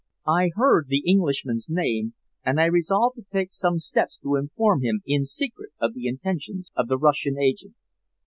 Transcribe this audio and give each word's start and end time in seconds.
I 0.25 0.49
heard 0.55 0.87
the 0.87 1.03
Englishman's 1.05 1.67
name, 1.69 2.15
and 2.43 2.59
I 2.59 2.65
resolved 2.65 3.17
to 3.17 3.21
take 3.21 3.51
some 3.51 3.77
steps 3.77 4.17
to 4.23 4.35
inform 4.35 4.81
him 4.81 5.03
in 5.05 5.25
secret 5.25 5.73
of 5.79 5.93
the 5.93 6.07
intentions 6.07 6.71
of 6.75 6.87
the 6.87 6.97
Russian 6.97 7.37
agent. 7.37 7.75